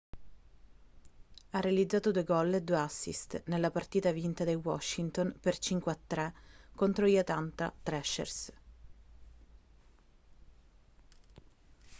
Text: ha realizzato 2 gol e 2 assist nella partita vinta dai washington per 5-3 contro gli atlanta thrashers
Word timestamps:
ha 1.51 1.59
realizzato 1.59 2.09
2 2.09 2.23
gol 2.23 2.53
e 2.55 2.63
2 2.63 2.75
assist 2.75 3.43
nella 3.45 3.69
partita 3.69 4.11
vinta 4.11 4.43
dai 4.43 4.55
washington 4.55 5.31
per 5.39 5.53
5-3 5.59 6.31
contro 6.73 7.05
gli 7.05 7.19
atlanta 7.19 7.71
thrashers 7.83 8.51